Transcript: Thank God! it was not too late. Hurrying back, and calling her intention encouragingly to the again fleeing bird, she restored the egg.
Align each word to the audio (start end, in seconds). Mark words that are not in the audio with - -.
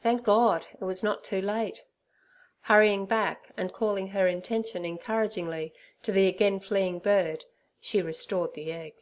Thank 0.00 0.24
God! 0.24 0.66
it 0.72 0.82
was 0.84 1.04
not 1.04 1.22
too 1.22 1.40
late. 1.40 1.84
Hurrying 2.62 3.06
back, 3.06 3.52
and 3.56 3.72
calling 3.72 4.08
her 4.08 4.26
intention 4.26 4.84
encouragingly 4.84 5.72
to 6.02 6.10
the 6.10 6.26
again 6.26 6.58
fleeing 6.58 6.98
bird, 6.98 7.44
she 7.78 8.02
restored 8.02 8.54
the 8.54 8.72
egg. 8.72 8.94